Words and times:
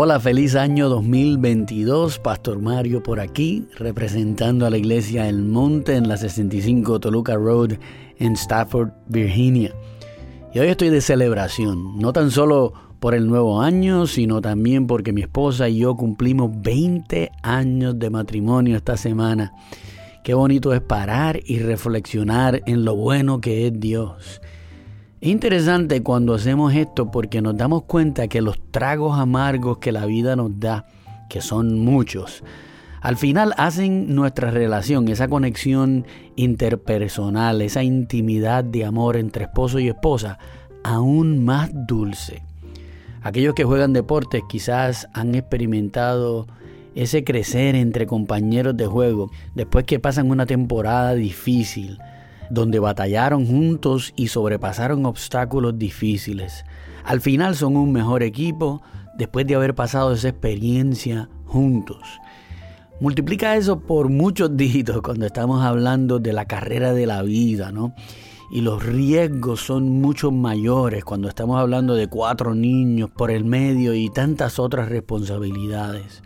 Hola, 0.00 0.20
feliz 0.20 0.54
año 0.54 0.88
2022. 0.88 2.20
Pastor 2.20 2.60
Mario 2.60 3.02
por 3.02 3.18
aquí, 3.18 3.66
representando 3.74 4.64
a 4.64 4.70
la 4.70 4.78
iglesia 4.78 5.28
El 5.28 5.42
Monte 5.42 5.96
en 5.96 6.06
la 6.06 6.16
65 6.16 7.00
Toluca 7.00 7.34
Road 7.34 7.72
en 8.16 8.34
Stafford, 8.34 8.90
Virginia. 9.08 9.74
Y 10.54 10.60
hoy 10.60 10.68
estoy 10.68 10.90
de 10.90 11.00
celebración, 11.00 11.98
no 11.98 12.12
tan 12.12 12.30
solo 12.30 12.74
por 13.00 13.12
el 13.16 13.26
nuevo 13.26 13.60
año, 13.60 14.06
sino 14.06 14.40
también 14.40 14.86
porque 14.86 15.12
mi 15.12 15.22
esposa 15.22 15.68
y 15.68 15.78
yo 15.78 15.96
cumplimos 15.96 16.52
20 16.62 17.32
años 17.42 17.98
de 17.98 18.08
matrimonio 18.08 18.76
esta 18.76 18.96
semana. 18.96 19.52
Qué 20.22 20.32
bonito 20.32 20.72
es 20.74 20.80
parar 20.80 21.40
y 21.44 21.58
reflexionar 21.58 22.62
en 22.66 22.84
lo 22.84 22.94
bueno 22.94 23.40
que 23.40 23.66
es 23.66 23.72
Dios 23.80 24.40
es 25.20 25.28
interesante 25.28 26.02
cuando 26.02 26.34
hacemos 26.34 26.74
esto 26.74 27.10
porque 27.10 27.42
nos 27.42 27.56
damos 27.56 27.82
cuenta 27.82 28.28
que 28.28 28.40
los 28.40 28.58
tragos 28.70 29.18
amargos 29.18 29.78
que 29.78 29.92
la 29.92 30.06
vida 30.06 30.36
nos 30.36 30.60
da, 30.60 30.86
que 31.28 31.40
son 31.40 31.78
muchos, 31.80 32.44
al 33.00 33.16
final 33.16 33.54
hacen 33.56 34.14
nuestra 34.14 34.50
relación, 34.50 35.08
esa 35.08 35.28
conexión 35.28 36.06
interpersonal, 36.36 37.62
esa 37.62 37.82
intimidad 37.82 38.64
de 38.64 38.84
amor 38.84 39.16
entre 39.16 39.44
esposo 39.44 39.78
y 39.78 39.88
esposa, 39.88 40.38
aún 40.82 41.44
más 41.44 41.70
dulce. 41.72 42.42
Aquellos 43.22 43.54
que 43.54 43.64
juegan 43.64 43.92
deportes 43.92 44.42
quizás 44.48 45.08
han 45.12 45.34
experimentado 45.34 46.46
ese 46.94 47.22
crecer 47.24 47.74
entre 47.76 48.06
compañeros 48.06 48.76
de 48.76 48.86
juego 48.86 49.30
después 49.54 49.84
que 49.84 50.00
pasan 50.00 50.30
una 50.30 50.46
temporada 50.46 51.14
difícil, 51.14 51.98
donde 52.50 52.78
batallaron 52.78 53.46
juntos 53.46 54.12
y 54.16 54.28
sobrepasaron 54.28 55.06
obstáculos 55.06 55.78
difíciles. 55.78 56.64
Al 57.04 57.20
final 57.20 57.56
son 57.56 57.76
un 57.76 57.92
mejor 57.92 58.22
equipo 58.22 58.82
después 59.16 59.46
de 59.46 59.54
haber 59.54 59.74
pasado 59.74 60.12
esa 60.12 60.28
experiencia 60.28 61.28
juntos. 61.44 62.02
Multiplica 63.00 63.56
eso 63.56 63.80
por 63.80 64.08
muchos 64.08 64.56
dígitos 64.56 65.02
cuando 65.02 65.26
estamos 65.26 65.64
hablando 65.64 66.18
de 66.18 66.32
la 66.32 66.46
carrera 66.46 66.92
de 66.92 67.06
la 67.06 67.22
vida, 67.22 67.72
¿no? 67.72 67.94
Y 68.50 68.62
los 68.62 68.82
riesgos 68.82 69.60
son 69.60 70.00
mucho 70.00 70.30
mayores 70.30 71.04
cuando 71.04 71.28
estamos 71.28 71.60
hablando 71.60 71.94
de 71.94 72.08
cuatro 72.08 72.54
niños 72.54 73.10
por 73.10 73.30
el 73.30 73.44
medio 73.44 73.92
y 73.92 74.08
tantas 74.08 74.58
otras 74.58 74.88
responsabilidades. 74.88 76.22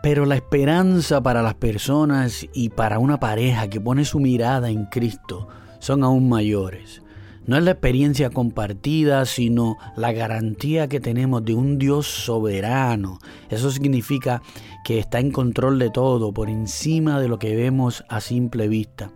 Pero 0.00 0.26
la 0.26 0.36
esperanza 0.36 1.20
para 1.20 1.42
las 1.42 1.54
personas 1.54 2.46
y 2.54 2.68
para 2.68 3.00
una 3.00 3.18
pareja 3.18 3.68
que 3.68 3.80
pone 3.80 4.04
su 4.04 4.20
mirada 4.20 4.70
en 4.70 4.84
Cristo 4.86 5.48
son 5.86 6.02
aún 6.02 6.28
mayores. 6.28 7.00
No 7.46 7.56
es 7.56 7.62
la 7.62 7.70
experiencia 7.70 8.30
compartida, 8.30 9.24
sino 9.24 9.76
la 9.96 10.12
garantía 10.12 10.88
que 10.88 10.98
tenemos 10.98 11.44
de 11.44 11.54
un 11.54 11.78
Dios 11.78 12.08
soberano. 12.08 13.20
Eso 13.50 13.70
significa 13.70 14.42
que 14.84 14.98
está 14.98 15.20
en 15.20 15.30
control 15.30 15.78
de 15.78 15.90
todo, 15.90 16.32
por 16.32 16.50
encima 16.50 17.20
de 17.20 17.28
lo 17.28 17.38
que 17.38 17.54
vemos 17.54 18.04
a 18.08 18.20
simple 18.20 18.66
vista. 18.66 19.12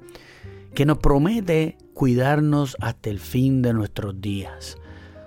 Que 0.73 0.87
nos 0.87 0.99
promete 0.99 1.77
cuidarnos 1.93 2.77
hasta 2.81 3.11
el 3.11 3.19
fin 3.19 3.63
de 3.63 3.73
nuestros 3.73 4.21
días. 4.21 4.79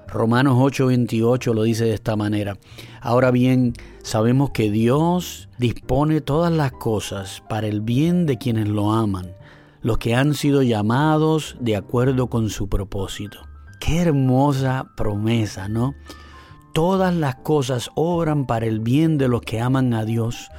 Romanos 0.08 0.56
8:28 0.58 1.54
lo 1.54 1.64
dice 1.64 1.84
de 1.84 1.94
esta 1.94 2.16
manera. 2.16 2.58
Ahora 3.02 3.32
bien, 3.32 3.74
sabemos 4.02 4.52
que 4.52 4.72
Dios 4.72 5.50
dispone 5.58 6.22
todas 6.22 6.54
las 6.54 6.72
cosas 6.72 7.44
para 7.50 7.68
el 7.68 7.82
bien 7.82 8.28
de 8.28 8.38
quienes 8.38 8.70
lo 8.70 8.94
aman, 8.94 9.34
los 9.84 9.98
que 9.98 10.16
han 10.16 10.34
sido 10.34 10.64
llamados 10.64 11.58
de 11.60 11.76
acuerdo 11.76 12.28
con 12.28 12.50
su 12.50 12.68
propósito. 12.70 13.40
Qué 13.80 14.02
hermosa 14.02 14.92
promesa, 14.96 15.68
¿no? 15.68 15.94
Todas 16.74 17.14
las 17.14 17.36
cosas 17.36 17.92
obran 17.94 18.48
para 18.48 18.66
el 18.66 18.80
bien 18.80 19.18
de 19.18 19.28
los 19.28 19.42
que 19.42 19.60
aman 19.60 19.94
a 19.94 20.06
Dios, 20.06 20.50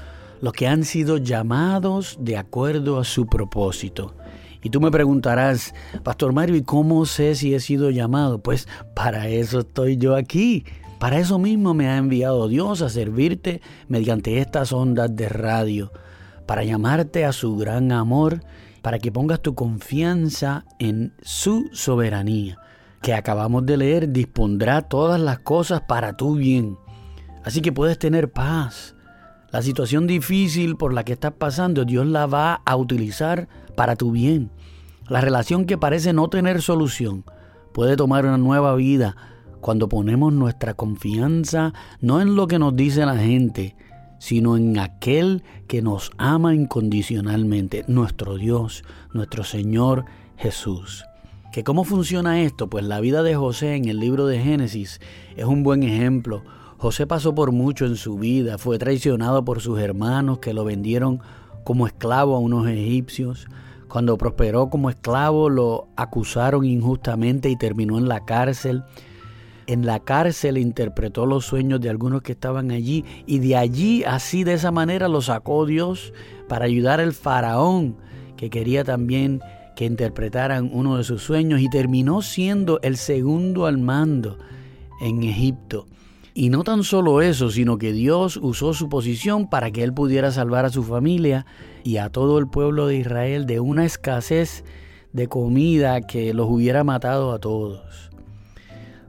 los 0.41 0.53
que 0.53 0.69
han 0.69 0.85
sido 0.85 1.17
llamados 1.17 2.19
de 2.21 2.37
acuerdo 2.37 3.01
a 3.01 3.05
su 3.05 3.27
propósito. 3.27 4.15
Y 4.63 4.71
tú 4.71 4.81
me 4.81 4.91
preguntarás, 4.91 5.75
Pastor 6.03 6.33
Mario, 6.33 6.57
¿y 6.57 6.63
cómo 6.63 7.05
sé 7.07 7.35
si 7.35 7.55
he 7.55 7.61
sido 7.61 7.91
llamado? 7.91 8.39
Pues 8.43 8.69
para 8.95 9.29
eso 9.29 9.61
estoy 9.61 9.97
yo 9.97 10.17
aquí. 10.17 10.65
Para 10.99 11.19
eso 11.19 11.39
mismo 11.39 11.75
me 11.75 11.89
ha 11.89 11.97
enviado 11.97 12.49
Dios 12.49 12.81
a 12.81 12.89
servirte 12.89 13.61
mediante 13.89 14.39
estas 14.39 14.73
ondas 14.73 15.15
de 15.15 15.29
radio, 15.29 15.93
para 16.47 16.65
llamarte 16.65 17.25
a 17.25 17.33
su 17.33 17.57
gran 17.57 17.93
amor, 17.93 18.41
para 18.85 18.99
que 18.99 19.11
pongas 19.11 19.41
tu 19.41 19.55
confianza 19.55 20.67
en 20.79 21.15
su 21.23 21.71
soberanía, 21.73 22.59
que 23.01 23.15
acabamos 23.15 23.65
de 23.65 23.79
leer, 23.79 24.13
dispondrá 24.13 24.83
todas 24.83 25.19
las 25.19 25.39
cosas 25.39 25.81
para 25.89 26.19
tu 26.19 26.35
bien. 26.35 26.77
Así 27.45 27.63
que 27.63 27.73
puedes 27.73 27.99
tener 27.99 28.31
paz. 28.31 28.95
La 29.51 29.63
situación 29.63 30.07
difícil 30.07 30.77
por 30.77 30.93
la 30.93 31.03
que 31.03 31.15
estás 31.15 31.33
pasando, 31.33 31.87
Dios 31.87 32.07
la 32.07 32.27
va 32.27 32.61
a 32.67 32.77
utilizar 32.77 33.49
para 33.75 33.97
tu 33.97 34.11
bien. 34.11 34.51
La 35.09 35.23
relación 35.23 35.65
que 35.65 35.79
parece 35.79 36.13
no 36.13 36.29
tener 36.29 36.61
solución 36.61 37.25
puede 37.73 37.97
tomar 37.97 38.27
una 38.27 38.37
nueva 38.37 38.75
vida 38.75 39.17
cuando 39.63 39.89
ponemos 39.89 40.31
nuestra 40.35 40.75
confianza 40.75 41.73
no 42.03 42.21
en 42.21 42.37
lo 42.37 42.47
que 42.49 42.59
nos 42.59 42.77
dice 42.77 43.07
la 43.07 43.17
gente, 43.17 43.77
sino 44.25 44.57
en 44.57 44.79
aquel 44.79 45.43
que 45.69 45.83
nos 45.83 46.11
ama 46.17 46.55
incondicionalmente, 46.55 47.85
nuestro 47.89 48.37
Dios, 48.37 48.83
nuestro 49.13 49.45
Señor 49.45 50.07
Jesús. 50.39 51.05
¿Que 51.53 51.63
¿Cómo 51.63 51.85
funciona 51.85 52.41
esto? 52.41 52.71
Pues 52.71 52.87
la 52.87 53.01
vida 53.01 53.23
de 53.23 53.35
José 53.35 53.75
en 53.75 53.87
el 53.87 54.01
libro 54.01 54.27
de 54.27 54.41
Génesis 54.41 54.99
es 55.37 55.45
un 55.45 55.63
buen 55.63 55.83
ejemplo. 55.83 56.43
José 56.79 57.07
pasó 57.07 57.35
por 57.35 57.53
mucho 57.53 57.85
en 57.85 57.97
su 57.97 58.17
vida, 58.17 58.57
fue 58.57 58.79
traicionado 58.79 59.45
por 59.45 59.61
sus 59.61 59.79
hermanos 59.79 60.39
que 60.39 60.55
lo 60.55 60.65
vendieron 60.65 61.21
como 61.63 61.87
esclavo 61.87 62.35
a 62.35 62.39
unos 62.39 62.67
egipcios. 62.67 63.47
Cuando 63.89 64.17
prosperó 64.17 64.71
como 64.71 64.89
esclavo 64.89 65.51
lo 65.51 65.89
acusaron 65.97 66.65
injustamente 66.65 67.51
y 67.51 67.57
terminó 67.57 67.99
en 67.99 68.09
la 68.09 68.25
cárcel. 68.25 68.85
En 69.67 69.87
la 69.87 70.01
cárcel 70.01 70.59
interpretó 70.59 71.27
los 71.27 71.47
sueños 71.47 71.81
de 71.81 71.89
algunos 71.89 72.23
que 72.23 72.33
estaban 72.33 72.71
allí 72.71 73.05
y 73.27 73.39
de 73.39 73.57
allí 73.57 74.05
así 74.05 74.45
de 74.45 74.55
esa 74.55 74.71
manera 74.71 75.09
lo 75.09 75.23
sacó 75.23 75.65
Dios 75.65 76.13
para 76.49 76.67
ayudar 76.67 77.01
al 77.01 77.15
faraón 77.15 77.97
que 78.37 78.51
quería 78.51 78.85
también 78.85 79.41
que 79.75 79.85
interpretaran 79.85 80.71
uno 80.73 80.97
de 80.97 81.05
sus 81.05 81.23
sueños 81.23 81.61
y 81.61 81.69
terminó 81.69 82.23
siendo 82.23 82.79
el 82.83 82.97
segundo 82.97 83.67
al 83.67 83.79
mando 83.79 84.39
en 85.01 85.23
Egipto. 85.23 85.87
Y 86.37 86.49
no 86.49 86.65
tan 86.65 86.83
solo 86.83 87.23
eso, 87.23 87.51
sino 87.51 87.79
que 87.79 87.93
Dios 87.93 88.37
usó 88.37 88.75
su 88.75 88.89
posición 88.89 89.49
para 89.49 89.71
que 89.71 89.85
él 89.85 89.95
pudiera 89.95 90.33
salvar 90.33 90.65
a 90.65 90.71
su 90.71 90.83
familia 90.83 91.47
y 91.85 91.99
a 91.99 92.11
todo 92.11 92.39
el 92.39 92.49
pueblo 92.49 92.87
de 92.87 92.97
Israel 92.97 93.47
de 93.47 93.61
una 93.61 93.85
escasez 93.85 94.65
de 95.13 95.29
comida 95.29 96.01
que 96.01 96.35
los 96.35 96.49
hubiera 96.51 96.83
matado 96.83 97.33
a 97.33 97.39
todos. 97.39 98.11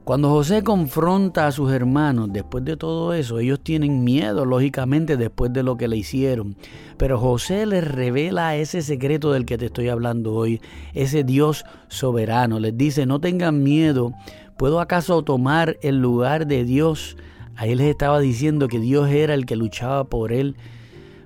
Cuando 0.06 0.30
José 0.30 0.64
confronta 0.64 1.48
a 1.48 1.52
sus 1.52 1.72
hermanos 1.72 2.30
después 2.32 2.64
de 2.64 2.78
todo 2.78 3.14
eso, 3.14 3.40
ellos 3.40 3.60
tienen 3.62 4.04
miedo, 4.04 4.46
lógicamente, 4.46 5.18
después 5.18 5.52
de 5.52 5.64
lo 5.64 5.76
que 5.76 5.88
le 5.88 5.98
hicieron. 5.98 6.56
Pero 6.98 7.20
José 7.20 7.66
les 7.66 7.86
revela 7.86 8.56
ese 8.56 8.82
secreto 8.82 9.34
del 9.34 9.46
que 9.46 9.58
te 9.58 9.66
estoy 9.66 9.90
hablando 9.90 10.34
hoy, 10.34 10.62
ese 10.94 11.24
Dios 11.24 11.66
soberano. 11.90 12.60
Les 12.60 12.78
dice, 12.78 13.06
no 13.06 13.20
tengan 13.20 13.64
miedo, 13.64 14.14
¿Puedo 14.58 14.80
acaso 14.80 15.22
tomar 15.22 15.78
el 15.82 15.98
lugar 15.98 16.48
de 16.48 16.64
Dios? 16.64 17.18
Ahí 17.58 17.76
les 17.76 17.88
estaba 17.88 18.22
diciendo 18.22 18.70
que 18.70 18.80
Dios 18.80 19.10
era 19.10 19.34
el 19.34 19.46
que 19.46 19.58
luchaba 19.58 20.06
por 20.06 20.32
él. 20.32 20.56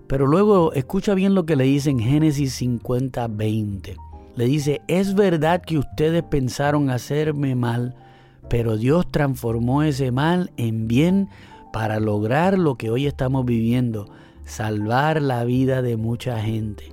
Pero 0.08 0.26
luego 0.26 0.74
escucha 0.74 1.14
bien 1.14 1.36
lo 1.36 1.46
que 1.46 1.56
le 1.56 1.66
dice 1.66 1.92
en 1.92 2.00
Génesis 2.00 2.54
50, 2.54 3.28
20. 3.28 3.96
Le 4.36 4.46
dice, 4.46 4.82
es 4.88 5.14
verdad 5.14 5.62
que 5.62 5.78
ustedes 5.78 6.24
pensaron 6.24 6.90
hacerme 6.90 7.54
mal, 7.54 7.96
pero 8.50 8.78
Dios 8.78 9.10
transformó 9.10 9.84
ese 9.84 10.12
mal 10.12 10.52
en 10.58 10.88
bien 10.88 11.30
para 11.72 12.00
lograr 12.00 12.58
lo 12.58 12.76
que 12.76 12.90
hoy 12.90 13.06
estamos 13.06 13.46
viviendo, 13.46 14.10
salvar 14.44 15.22
la 15.22 15.44
vida 15.44 15.82
de 15.82 15.98
mucha 15.98 16.42
gente. 16.42 16.92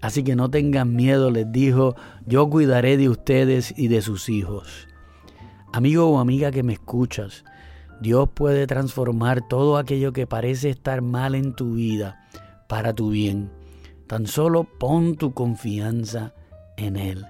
Así 0.00 0.22
que 0.22 0.36
no 0.36 0.50
tengan 0.50 0.94
miedo, 0.94 1.30
les 1.30 1.50
dijo, 1.50 1.96
yo 2.26 2.48
cuidaré 2.48 2.96
de 2.96 3.08
ustedes 3.08 3.74
y 3.76 3.88
de 3.88 4.02
sus 4.02 4.28
hijos. 4.28 4.86
Amigo 5.72 6.06
o 6.06 6.18
amiga 6.18 6.50
que 6.50 6.62
me 6.62 6.74
escuchas, 6.74 7.44
Dios 8.00 8.28
puede 8.32 8.66
transformar 8.66 9.48
todo 9.48 9.76
aquello 9.76 10.12
que 10.12 10.26
parece 10.26 10.70
estar 10.70 11.02
mal 11.02 11.34
en 11.34 11.54
tu 11.54 11.74
vida 11.74 12.26
para 12.68 12.92
tu 12.92 13.10
bien. 13.10 13.50
Tan 14.06 14.26
solo 14.26 14.64
pon 14.64 15.16
tu 15.16 15.34
confianza 15.34 16.32
en 16.76 16.96
Él. 16.96 17.26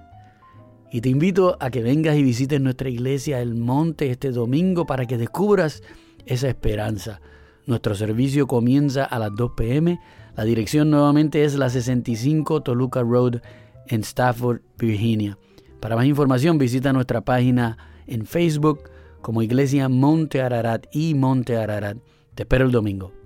Y 0.91 1.01
te 1.01 1.09
invito 1.09 1.57
a 1.59 1.69
que 1.69 1.83
vengas 1.83 2.17
y 2.17 2.23
visites 2.23 2.59
nuestra 2.59 2.89
iglesia 2.89 3.41
El 3.41 3.55
Monte 3.55 4.09
este 4.09 4.31
domingo 4.31 4.85
para 4.85 5.05
que 5.05 5.17
descubras 5.17 5.83
esa 6.25 6.47
esperanza. 6.47 7.21
Nuestro 7.67 7.93
servicio 7.93 8.47
comienza 8.47 9.03
a 9.03 9.19
las 9.19 9.35
2 9.35 9.51
pm. 9.55 9.99
La 10.35 10.43
dirección 10.43 10.89
nuevamente 10.89 11.43
es 11.43 11.55
la 11.55 11.69
65 11.69 12.61
Toluca 12.61 13.03
Road 13.03 13.41
en 13.87 14.01
Stafford, 14.01 14.61
Virginia. 14.77 15.37
Para 15.79 15.95
más 15.95 16.05
información 16.05 16.57
visita 16.57 16.91
nuestra 16.91 17.21
página 17.21 17.77
en 18.07 18.25
Facebook 18.25 18.89
como 19.21 19.43
Iglesia 19.43 19.89
Monte 19.89 20.41
Ararat 20.41 20.87
y 20.91 21.13
Monte 21.13 21.57
Ararat. 21.57 21.97
Te 22.33 22.43
espero 22.43 22.65
el 22.65 22.71
domingo. 22.71 23.18